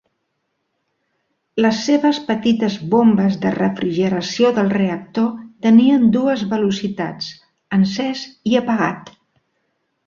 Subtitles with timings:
[1.65, 5.31] Les seves petites bombes de refrigeració del reactor
[5.69, 7.33] tenien dues velocitats:
[7.81, 9.19] encès i apagat.